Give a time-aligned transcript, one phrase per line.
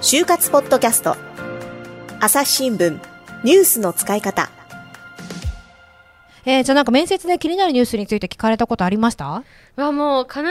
[0.00, 1.16] 就活ポッドキャスト。
[2.20, 3.00] 朝日新聞。
[3.42, 4.50] ニュースの使い方。
[6.46, 9.42] えー、じゃあなんか面接で気になるニュースについて聞かれたことありました？
[9.76, 10.46] はもう必ず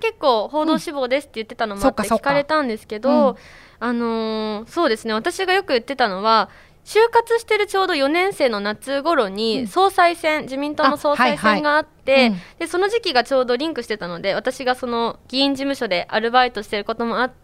[0.00, 3.36] 結構報道志望ですって言ってたのもあって聞かれたんですけど、うんうん、
[3.78, 5.12] あのー、そうですね。
[5.12, 6.48] 私がよく言ってたのは
[6.84, 12.30] 就活してるちょうど4年生の夏頃に総裁選、うん、自民党の総裁選があって、はいはい。
[12.30, 17.34] うん、でその時期がちょうどリンクしてたので私がその議員事務所でアルバイトしてることもあって、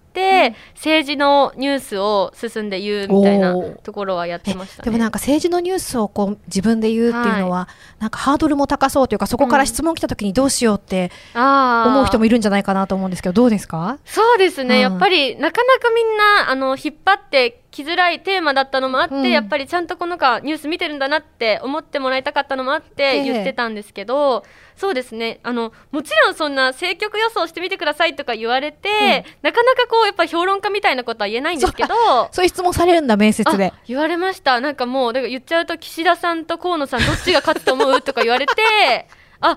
[0.75, 7.69] 政治のニュースを進んで言うみたいなところはやってました、ね、でもなんか政治のニュースをこう自分で言うっていうのは、は
[8.01, 13.99] い、なんかハードルも高そうというかそこから質問来た時にどうしようって思う人もいるんじゃないかなと思うんですけどどうですか？
[14.05, 25.41] そうですね、うん、やっぱりなかなかみんなあの引っ張ってきづらいテーマだったのもあって、うん、やっぱりちゃんとこのかニュース見てるんだなって思ってもらいたかったのもあって言ってたんですけど、えー、そうですね。
[25.43, 28.96] あのもちろんそんな政局予想してみてくださいとか言われて、うん、
[29.43, 31.95] なかなかこうやっぱ評論家みたいなことは言えないんですけど
[32.32, 33.73] そういう質問されるんだ面接で。
[33.87, 34.60] 言われました。
[34.60, 38.02] なんかもうだから言っちゃうと岸田さんと河野さんどっちが勝つと思う？
[38.02, 38.52] とか言われて
[39.40, 39.57] あ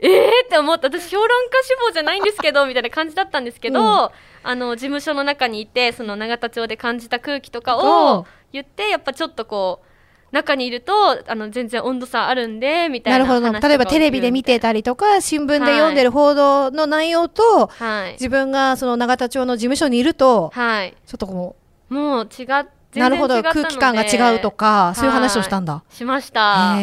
[0.00, 0.88] えーって思った。
[0.88, 4.10] 私評論家志望じゃないんですけどみたいな感じだったんですけど、うん、
[4.42, 10.92] あの事務所の中にいてその永田町で感じた空気とかを言ってやっぱちょっとこう中にいると
[11.26, 13.68] あの全然温度差あるんでみたいななるほど。
[13.68, 21.56] 例えばテレビで見てたりとか新聞で読んでる報道の内容と、はい、自分がその永田町の事務所にいると、はい、ちょっとこ
[21.90, 23.40] うもう違ってなるほど。
[23.42, 25.84] 空気感が違うとかそういう話をしたんだ。
[25.90, 26.74] しました。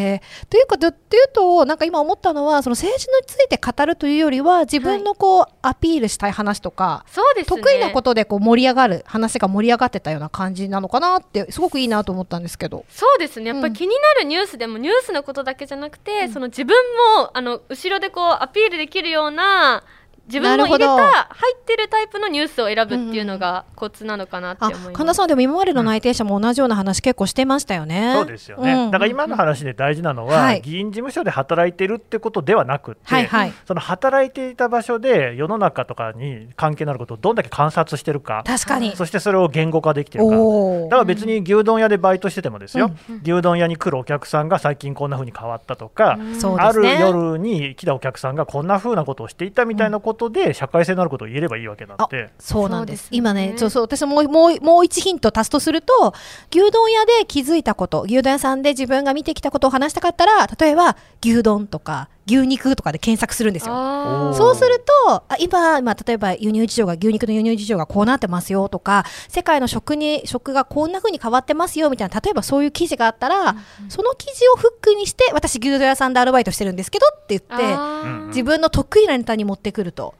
[0.49, 0.93] というかという
[1.33, 12.85] となんか今思ったのはその政治について語るというよりは自分のこう、はい、アピールしたい話とかそうです、ね、得意なことでこう盛り上がる話が盛り上がってたような感じなのかなってすごくいいなと思ったんですけど。
[12.89, 13.51] そうですね。
[13.51, 16.75] やっぱり気になるニュースでも、うん、ニュースのことだけじゃなくて、うん、その自分
[17.15, 19.83] もあの後ろでこうアピールできるような
[20.27, 20.95] 自分の入れた
[21.29, 38.95] 入ってるタイプのニュースを選ぶっていうのがコツなのかなって思います、神田さんでも今までの内定者も同じような話結構してましたよね、そうですよね、うん、だから今の話で大事なのは、うん、議員事務所で働いてるってことではなくて、はいはい、その働いていた場所で世の中とかに関係のあることをどんだけ観察してるか確かに。
[38.95, 40.31] そしてそれを言語化できてるか。
[40.31, 46.17] だから別に牛丼屋でバイトしててもですよ、うん、牛丼屋に来るお客さんが最近こんなふうに変わったとか、
[46.57, 56.13] ある夜に来たお客さんがこんなふうなことをしていたみたいなことで社会性なることを言えればいいわけなんでそうなんです、ね、今ねそうそう私ももうもう一ヒント足すとすると
[56.51, 64.33] 牛丼屋で気づいたこと牛丼屋さんで自分が見てきたことを話したかったら例えば牛丼とか牛肉とかで検索するんですよ。
[64.35, 80.15] そうするとあ今、まあ、例えば輸入事情が牛肉の輸入事情がこうなってますよとか世界の食に食がこんな風に変わってますよみたいな例えばそういう記事があったら、うんうん、その記事をフックにして私牛丼屋さんでアルバイトしてるんですけどって言って自分の得意なネタに持ってくると。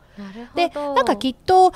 [0.56, 1.74] でなんかきっと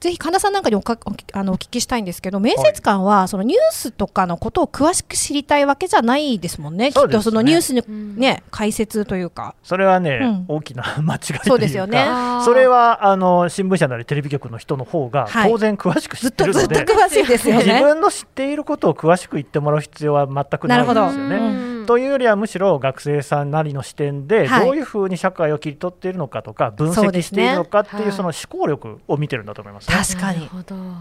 [0.00, 0.98] ぜひ神田さんなんかにおか
[1.32, 7.82] あのお聞きしたいんですけど面接官はそのニュースとかのことを詳しく知りたいわけじゃないですもんね、きっとそのニュースの、
[8.16, 9.54] ね、解説というか。
[9.62, 12.06] それはね、うん、大きな間違いそうですよね。
[12.44, 17.64] それはあの新聞社なりテレビ局の人の方が当然詳しく知ってるので、はい、ずっと詳しいですよね。
[17.64, 21.69] 自分の知っていることを詳しく言ってもらう必要は全くないんですよね。
[21.90, 30.48] というよりはむしろ学生さんなりの視点でどういうふうに社会を切り取っているのかとか分析しているのかっていうその思考力を見てるんだと思います、ね、確かに。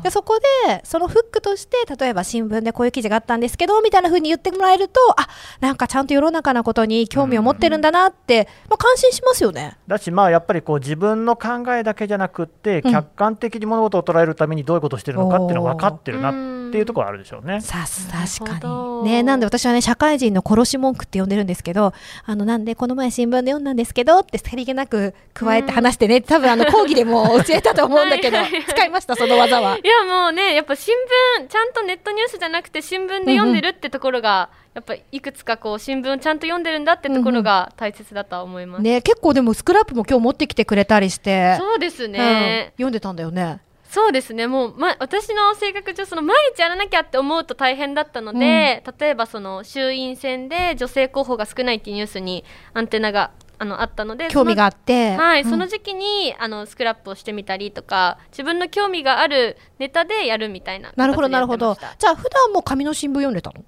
[0.01, 5.27] でそこでそのフックとして例えば新聞でこういう記事があったんですけどみたいなふうに言ってもらえるとあ
[5.59, 9.77] なんかちゃんと世の中のことに興味を持ってるんだなって、まあ、感心しますよね。
[9.87, 17.61] だしまあやっぱりこう自分の考えだけじゃなくて客観的に物事を捉えるためにどういうことをしてるのかっていうのが分かってるなっていうところあるでしょうね。
[17.61, 18.07] さす
[18.39, 19.03] 確かに。
[19.03, 21.93] ねなんで私はね社会人の殺し文句って呼んでるんですけど
[22.25, 28.37] あのなんでこの前新聞で読んだんですけどってさりげなく加えて話してね、多分あの講義でも教えたと思うんだけど
[28.67, 29.77] 使いましたその技は。
[29.77, 30.93] いやもうねやっぱ新
[31.39, 41.55] 聞ちゃんとネットニュースじゃなくて新聞で読んでるってところが、やっぱいくつかこう新聞ちゃんと読んでるんだってところが大切だとは思います、うん、ね結構でもスクラップも今日持ってきてくれたりして。
[41.59, 44.45] そうですね、うん、読んでたんだよねそうですね。
[44.45, 55.15] もう、ま、私の性格上その毎日やらなきゃって思うと大変だったので、うん、例えばその衆院選で女性候補が少ないっていうニュースにアンテナがあのあったので興味があって。
[55.15, 61.75] はい、うん、その時期にあのスクラップをしてみたりとか自分の興味があるネタでやるみたいななるほどなるほど。
[61.97, 63.65] じゃあ普段も紙の新聞読んでたの？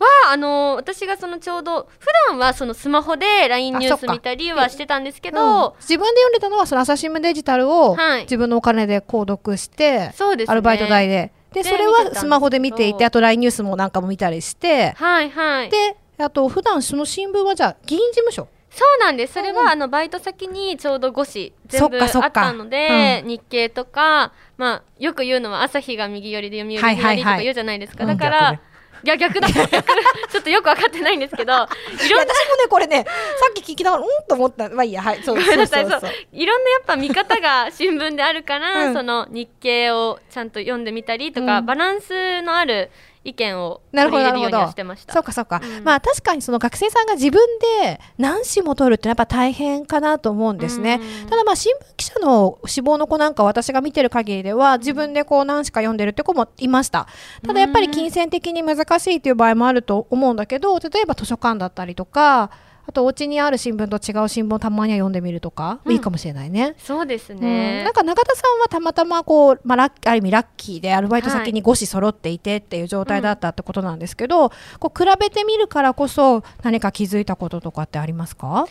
[0.00, 11.32] はあの私がそのちょうど普段はそのスマホで LINE ニュース見たりはしてたんですけど、うん、自分で読んでたのはその朝日新聞デジタルを自分のお金で購読して、そうです、ね、アルバイト代で。
[11.52, 14.92] でそれはスマホで見ていてあと LINE ニュースもなんかも見たりして。
[14.92, 15.70] はいはい。
[15.70, 18.48] であと普段その新聞はじゃあ議員事務所。
[18.70, 19.34] そうなんです。
[19.34, 28.69] それは、うん、あのバイト先にちょうど5紙全部あったので、うん、日経とか、まあ、よく言うのは朝日が右寄りで読売左とか言うじゃないですか、はいはいはい、だから、うん
[29.02, 29.48] いや逆だ。
[29.48, 29.70] 逆
[30.30, 34.68] ちょっとよく分かってないんですけどいろんな私もねこれねさっき聞きながらうんと思った。
[34.68, 42.90] まあいいやはいそうそうそうそういろんなやっぱ見方が新聞であるから、うん、その日経をちゃんと読んでみたりとか、うん、バランスのある
[43.22, 45.12] 意見を取り入れるようにはしてました。
[45.12, 47.40] そうかそうか、うん、まあ確かにその学生さんが自分
[47.82, 57.06] で何紙も取るってやっぱ大変かなと思うんですね、うん、ただまあ新聞記者の志望の子なんか私が見てる限りでは自分でこう何紙か読んでるって子もいました。
[57.46, 62.50] ただやっぱり金銭的に難しいという場合もあると思うんだけど例えば図書館だったりとか
[62.86, 66.74] あとお家にある新聞と違う新聞をたまには読んでみるとか、うん、いいかもしれないね。
[66.78, 78.66] そうですね、うん、なんか中田さんはたまたまこう、まあ、ラッある意味ラッキーでアルバイト先に5紙揃っていてっていう状態だったってことなんですけど、うん、こう比べてみるからこそ何か気づいたこととかってありますか？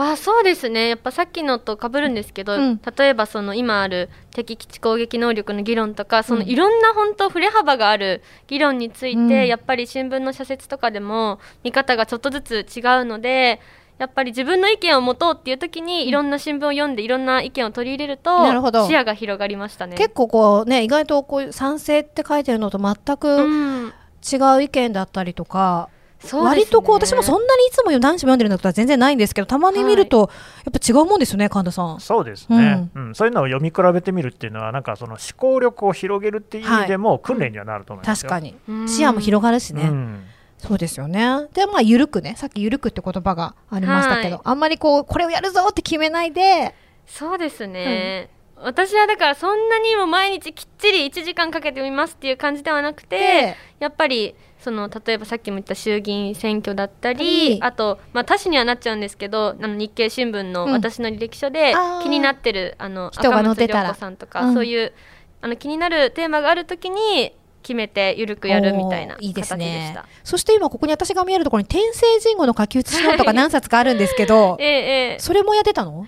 [0.00, 0.88] あそうですね。
[0.88, 13.60] やっぱさっきのとかぶるんですけど、うん、例えばその今ある敵基地攻撃能力の議論とかそのいろんな本当振れ幅がある議論について、うん、やっぱり新聞の社説とかでも見方がちょっとずつ違うので
[13.98, 18.46] やっぱり自分の意見を持とうっていう時にいろんな新聞を読んでいろんな意見を取り入れると
[18.86, 19.96] 視野が広がりましたね。
[19.96, 23.92] 結構こうね意外とこう賛成って書いてるのと全く
[24.22, 25.88] 違う意見だったりとか、
[26.20, 30.30] ね、割とこう私もそんなにいつも男子読んでるのとは全然ないんですけどたまに見ると、
[30.64, 32.00] やっぱ違うもんですよね神田さん。
[32.00, 40.24] そうですね、うん、うん、そういうのを読み比べてみるっていうのはなんかその思考力を広げるっていう意味でも訓練にはなると思います、はいうん、確かに視野も広がるしね、うん。
[40.58, 41.46] そうですよね。
[41.54, 46.74] で、まあ、ゆるくね、さっきゆるくって言葉がありましたけど、はい、あんまりこう、これをやるぞって決めないで。
[47.06, 48.28] そうですね。
[48.60, 63.94] うん、私はだからそんなにも毎日きっちり1時間かけてみますっていう感じではなくて、やっぱりその例えばさっきも言った衆議院選挙だったり、あと、まあ、他紙にはなっちゃうんですけどあの日経新聞の私の履歴書で気になってる、うん、あの人が載ってたら。
[63.94, 64.92] さんとか、うん、そういう
[65.40, 67.32] あの気になるテーマがあるときに
[67.62, 69.96] 決めてゆるくやるみたいないいですね。
[70.24, 75.18] そして今ここに私が見えるところに天聖人語の書き写しノートが何冊かあるんですけど、 ええ。
[75.18, 76.06] それもやってたの？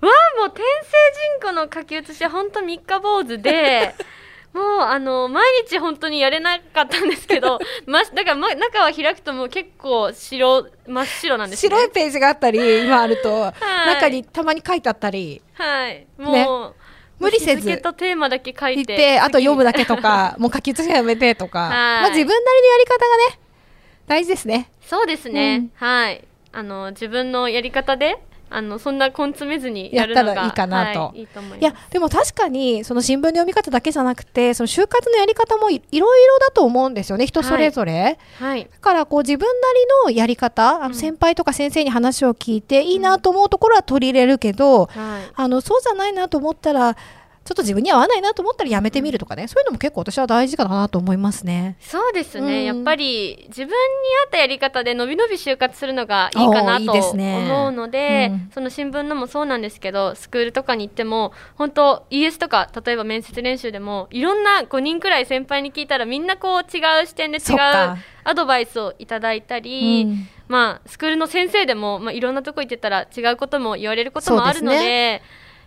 [0.00, 0.90] わあもう天聖
[1.40, 3.94] 人語の書き写しは本当三日坊主で
[4.54, 13.54] もうあの毎日本当にやれなかったんですけど、 ま、だから、ま、中は開くともう結構白真っ白なんです、ね、白いページがあったり今あると、は
[13.84, 17.78] い、中にたまに書いてあったりはいもう、ね無理せず。
[17.78, 19.18] とテーマだけ書いて。
[19.18, 21.68] あと読むだけとか、 もう書き写しやめてとか。
[21.68, 23.40] まあ自分なりのやり方がね、
[24.06, 24.70] 大事ですね。
[24.80, 25.68] そうですね。
[25.80, 26.24] うん、はい。
[26.52, 28.18] あの、自分のやり方で、
[28.50, 31.00] あのそんな根詰めずにやるのがやったらいいかなと。
[31.00, 38.18] はい、いいと思いやでも確かにその新聞の読み方だけじゃなくてその就活のやり方もいろいろだと思うんですよね人それぞれ。
[38.38, 39.52] はい、だからこう自分な
[40.06, 46.96] りのやり方あの先輩とか先生に話を聞いて、いいなと思うところは取り入れるけど、うんはい、あのそうじゃないなと思ったら
[47.48, 51.78] ちょっと自分に合わないなと思ったらやめてみるとかね、そういうのも結構私は大事かなと思いますね。
[51.80, 53.72] そうですね、うん、やっぱり自分に
[54.26, 67.58] 合ったやり方で伸び伸び就活するのがいいかなと思うので、ねうん、その新聞のもそうなんですけど、スクールとかに行っても、本当 ES とか例えば面接練習でもいろんな5人くらい先輩に聞いたらみんなこう違う視点で違う
[68.24, 70.04] アドバイスをいただいたり。
[70.06, 70.28] うん。
[70.48, 75.22] まあ、スクールの先生でも、まあ、いろんなとこ行ってたら違うことも言われることもあるので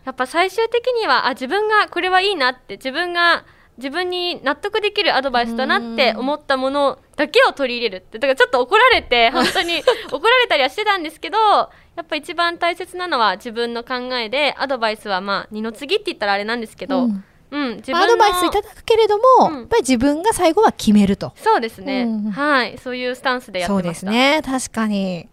[0.05, 3.45] やっぱ最終的にはあ自分がこれはいいなって自分が
[3.77, 8.19] 自分に納得できるアドバイスだなって思ったものだけを取り入れるって。
[8.19, 9.81] だからちょっと怒られて 本当に
[10.11, 11.69] 怒られたりはしてたんですけどや
[12.03, 17.23] っぱ一番大切なのは自分の考えでアドバイスはまあ二の次って言ったらあれなんですけど、うん。
[17.51, 21.33] うん、自分アドバイスいただくけれども、うん、やっぱり自分が最後は決めると。
[21.35, 22.77] そうですね、うん、はい。
[22.77, 23.89] そういうスタンスでやってました。
[23.89, 24.41] そうですね。
[24.45, 25.27] 確かに。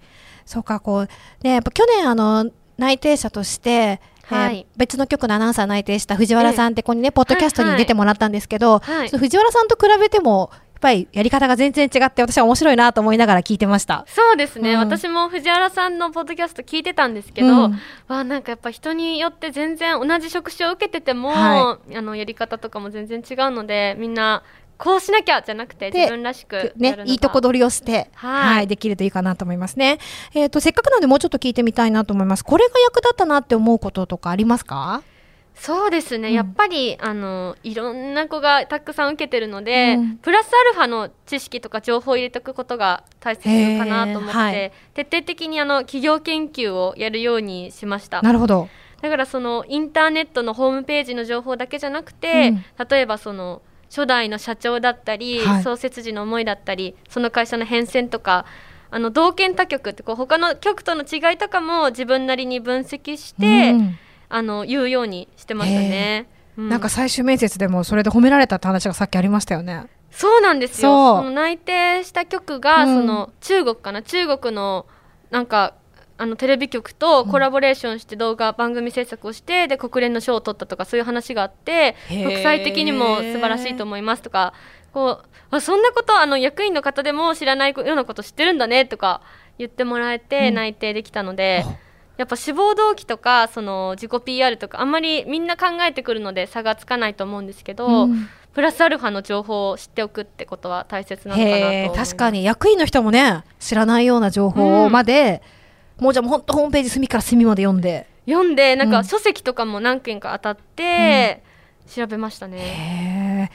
[0.44, 1.08] そうかこう
[1.42, 8.98] ねやっぱ去年あの内定者としてはい、別の局のアナウンサー内定した藤原さんってここにね、ポッドキャストに出てもらったんですけど、はい。
[8.98, 14.04] はい、藤原さんと比べてもやっぱりやり方が全然違って私は面白いなと思いながら聞いてました。
[14.06, 24.44] そうですね、うん、私も藤原さんのポッドキャスト聞いてたんですけど、うん、わなんかやっぱ人によって全然同じ職種を受けてても、はい、あのやり方とかも全然違うのでみんな
[24.78, 29.98] こうしなきゃじゃなくて自分らしくねいいとこ取りをして、はい、はい、できるといいかなと思いますね。
[30.34, 32.44] えっ、ー、とせっかくなんでもうちょっと聞いてみたいなと思います。
[32.44, 35.02] これが役立ったなって思うこととかありますか？
[35.60, 43.42] そうですね、うん、やっぱりあのいろんな子がたくさん受けてるので、うん、プラスアルファの知識とか情報を入れておくことが大切
[43.76, 48.22] かなと思って、はい、徹底的にあの企業研究をやるようにしました。
[48.22, 48.68] なるほど
[49.02, 58.44] だからそのインターネットのホームページの情報だけじゃなくて、うん、例えばその初代の社長だったり、はい、創設時の思いだったりその会社の変遷とか
[58.90, 66.26] あの同県他局ってこう他の局との違いとかも自分なりに分析して、うん、あの言うようにしてましたね。
[66.56, 69.86] うん、なんか最終面接でもそれで褒められたって話がさっきありましたよね。
[70.10, 71.18] そうなんですよ。
[71.18, 74.86] その内定した局が、その中国かな中国の
[75.30, 75.74] なんか
[76.20, 84.52] あのテレビ局とコラボレーションして動画、番組制作をしてで国連の賞を取ったとかそういう話があって国際的にも素晴らしいと思いますとか
[84.92, 89.22] こうあそんなことあの役員の方でも知らないようなこと知ってるんだねとか
[89.58, 91.76] 言ってもらえて内定できたので、うん、
[92.16, 98.06] やっぱ志望動機とかその自己 PR とかあんまりみんな考えてくるので差がつかないと思うんですけど。
[98.06, 98.28] うん。
[98.54, 105.57] プラスアルファの情報を知っておくってことは大切なのかなと確かに役員の人もね知らないような情報まで、うん、
[106.00, 108.06] もうじゃあもう本当ホームページ隅から隅まで読んで。
[108.26, 111.42] 読んでなんか書籍とかも何件か当たって、
[111.92, 113.50] 調べましたね。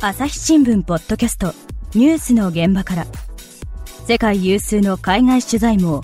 [0.00, 1.54] 朝日新聞ポッドキャスト
[1.94, 3.06] ニュースの現場から。
[4.06, 6.00] 世界有数の海外取材網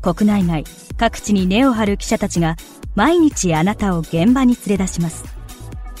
[0.00, 0.64] 国内外
[0.96, 2.56] 各地に根を張る記者たちが
[2.94, 5.33] 毎日あなたを現場に連れ出します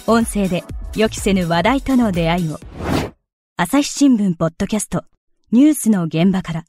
[0.06, 0.64] 音声で
[0.96, 2.58] 予期せぬ話題との出会いを。
[3.56, 5.04] 朝日新聞ポッドキャスト。
[5.50, 6.64] ニュースの現場から。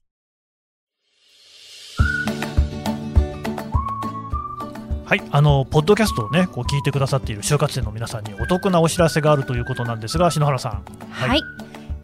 [5.03, 10.85] はい、あのポッドキャストをねこう聞いてくださっている就活生の皆さんにお得なお知らせがあるということなんですが篠原さん。
[11.11, 11.41] はい、はい、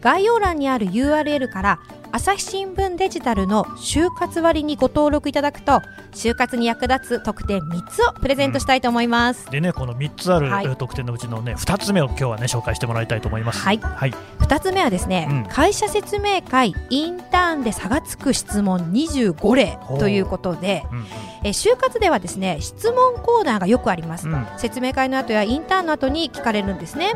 [0.02, 1.80] 概要欄にある URL から
[2.14, 5.80] 朝日新聞デジタルの就活割にご登録いただくと
[6.12, 13.60] 就活に役立つ特典3つをプレゼントしたいと思います、うん、でねこの3つある特典のうちのね2つ目を今日はね紹介してもらいたいと思います。
[13.60, 21.06] はい、はい、2つ目はですね、うん、会社説明会インターンで差がつく質問25例ということで、うん、
[21.44, 24.28] え就活ではですね質問コーナーがよくあります、
[24.58, 27.12] 説明会の後やインターンの後に聞かれるんですね、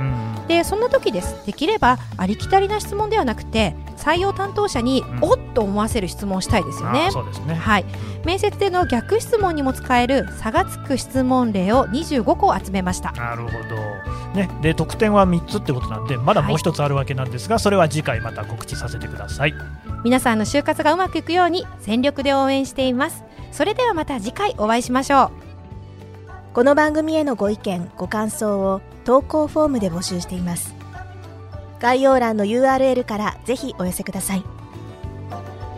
[0.48, 1.44] でそんな時です。
[1.44, 7.10] できればありきたりな質問ではなくて採用担当者に、おっと思わせる質問をしたいですよね。
[7.10, 7.54] そうですね。
[7.54, 7.84] はい、
[8.24, 13.12] 面接での逆質問にも使える差がつく質問例を25個集めました。
[13.12, 13.76] なるほど。
[14.34, 19.54] ね、で得点は3つってことなんでまだもう一つあるわけなんですが、はい、それは次回また告知させてください。
[20.04, 23.24] 皆さんの就活がうまくいくように全力で応援しています。
[23.50, 25.30] それではまた次回お会いしましょう。
[26.54, 30.74] この番組へのご意見ご感想を投稿フォームで募集しています。
[31.80, 34.55] 概要欄の URL からぜひお寄せください。